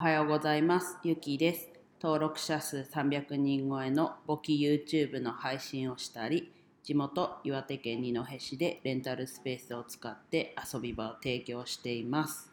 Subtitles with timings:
[0.00, 0.96] おはようございます。
[1.04, 1.68] ゆきです。
[2.00, 6.50] 登録者数300人超えの簿記 YouTube の配信をしたり、
[6.82, 12.50] 地元岩手県二戸市でレンタルスペースを使って遊び場を提供しています。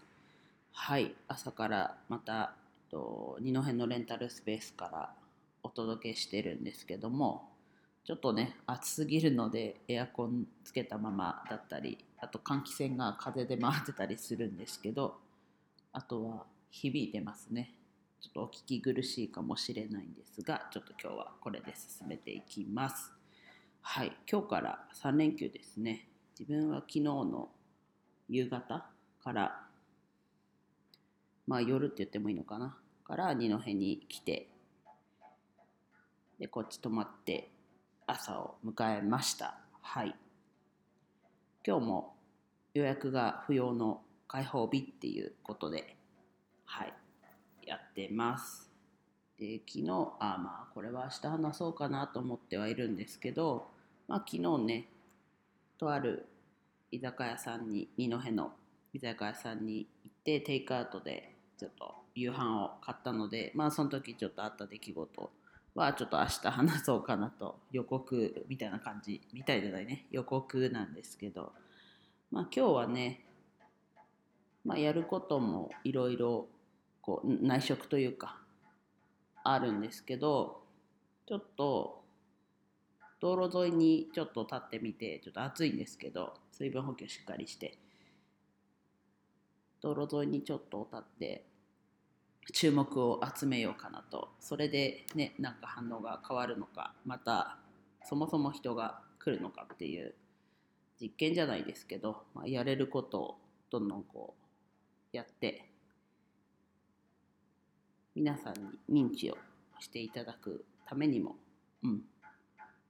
[0.73, 5.13] はい、朝からまたえっと二戸のレンタルスペースから
[5.63, 7.47] お届けしてるんですけども、
[8.03, 15.15] ちょっとね、暑すぎるのでエアコンつけたままだったり、あと換気扇が風で回ってたりするんですけど、
[15.93, 17.73] あとは響いてますね。
[18.19, 23.11] ちょっとお聞き苦しいかもしれないんですが、ちょっと今日はこれで進めていきます。
[23.81, 26.09] はい、今日から3連休ですね。
[26.37, 27.49] 自分は昨日の
[28.29, 28.89] 夕方
[29.23, 29.67] から、
[31.45, 34.49] まあ夜って言ってもいいのかな、から二戸に来て、
[36.39, 37.49] で、こっち泊まって
[38.05, 39.57] 朝を迎えました。
[39.81, 40.15] はい。
[41.65, 42.15] 今日も
[42.73, 45.96] 予約が不要の開放日っていうことで、
[48.03, 48.69] ってます。
[49.39, 53.67] で、昨日、あ、まあ、これは明日話そうかなと思ってはいるんですけど、
[54.07, 54.87] まあ、昨日ね、
[55.79, 56.27] とある
[56.91, 58.51] 居酒屋さんに、二戸の
[58.93, 65.31] 居酒屋さんに行って、テイクアウトでちょっと夕飯を買ったので、まあ、その時ちょっとあった出来事
[65.73, 71.51] は、ちょっと明日話そうかなと、予告みたいな感じ、みたいじゃないね、予告なんですけど、
[72.31, 73.23] まあ、今日はね、
[74.65, 76.47] まあ、やることもいろいろ
[77.07, 78.37] こう内職というか
[79.45, 80.59] あるんですけど
[81.25, 82.03] ちょっと
[83.21, 87.77] 道路沿いにちょっと立ってみてちょっと暑いんですけど水分補給しっかりして
[89.81, 91.45] 道路沿いにちょっと立って
[92.53, 94.29] 注目を集めようかなと。
[94.39, 97.57] それでねなんか反応が変わるのかまた
[98.03, 100.13] そもそも人が来るのかっていう
[100.99, 103.37] 実験じゃないですけど、まあ、やれることを
[103.69, 104.35] どんどんこ
[105.13, 105.69] うやって
[108.27, 108.55] 皆さん
[108.89, 109.37] に認知を
[109.79, 111.37] していただくためにも、
[111.81, 112.01] うん、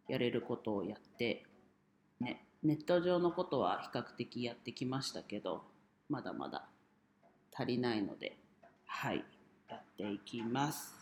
[0.07, 1.43] やれることをやって、
[2.19, 5.61] ね、ネット上のことは比較的やってきましたけど
[6.09, 6.65] まだまだ
[7.53, 8.35] 足りないので
[8.87, 9.23] はい
[9.69, 10.95] やっていきます。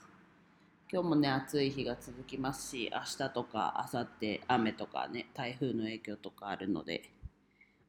[0.92, 7.10] 今日もね暑い日が続きますし明日とか明後日雨とかね台風の影響とかあるので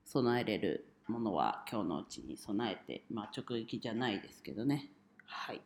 [0.04, 4.90] 備えれるものは今日のうちに備えてまあ直撃じゃないですけどね。
[5.24, 5.60] はい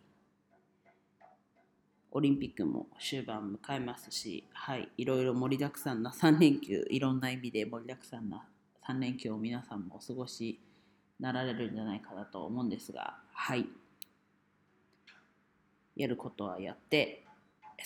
[2.12, 8.44] オリンピックも終盤迎えますし、はい、いろいろ盛りだくさんな3連休、いろんな意味で盛りだくさんな
[8.88, 10.60] 3連休を皆さんもお過ごし
[11.20, 13.66] なられるんじゃないかなと思うんですが、はい、
[15.94, 17.24] やることはやって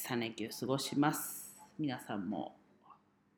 [0.07, 1.55] 3連休過ごします。
[1.79, 2.57] 皆さんも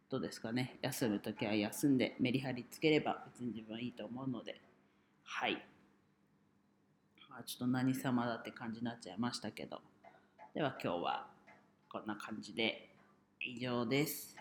[0.08, 4.60] どうですかね、休むときは休んでメリハリつければ別に自分はいいと思うので、
[5.24, 5.54] はい。
[7.28, 9.80] まあ、ちょっと何様だって感じになっちゃいましたけど、
[10.56, 11.26] では今日は
[11.92, 12.88] こんな感じで
[13.42, 14.34] 以上です。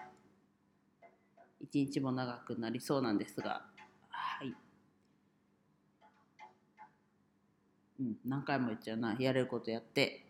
[1.60, 3.64] 一日も長くなりそうなんですが、
[4.08, 4.54] はい。
[8.00, 9.18] うん、何回も言っちゃうな。
[9.20, 10.26] やれることやって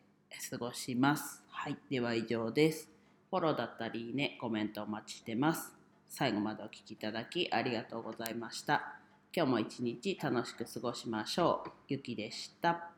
[0.50, 1.44] 過ごします。
[1.50, 1.78] はい。
[1.88, 2.90] では以上です。
[3.30, 5.72] フォローだったりいいね、コメントお待ちしてます。
[6.10, 8.96] 最後までお聴きいただきありがとうございました。
[9.32, 11.70] 今日も一日楽しく過ごしましょう。
[11.90, 12.95] ゆきでした。